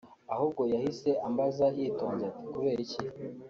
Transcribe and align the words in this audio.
ahubwo 0.33 0.61
yahise 0.73 1.09
ambaza 1.27 1.65
yitonze 1.77 2.23
ati 2.29 2.43
“Kubera 2.53 2.79
iki 2.85 2.99